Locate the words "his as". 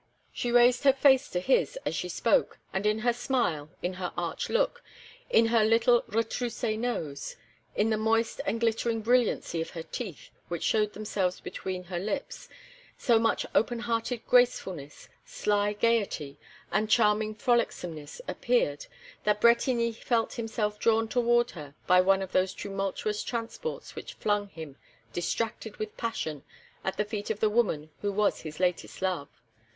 1.39-1.93